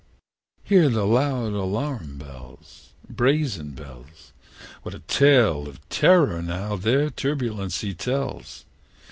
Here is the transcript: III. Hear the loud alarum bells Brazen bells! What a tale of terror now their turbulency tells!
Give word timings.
III. 0.01 0.61
Hear 0.69 0.89
the 0.89 1.05
loud 1.05 1.53
alarum 1.53 2.17
bells 2.17 2.93
Brazen 3.07 3.75
bells! 3.75 4.33
What 4.81 4.95
a 4.95 4.99
tale 5.01 5.67
of 5.67 5.87
terror 5.89 6.41
now 6.41 6.75
their 6.75 7.11
turbulency 7.11 7.93
tells! 7.93 8.65